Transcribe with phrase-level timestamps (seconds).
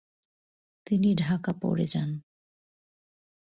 [0.87, 2.09] তিনি ঢাকা পড়ে যান।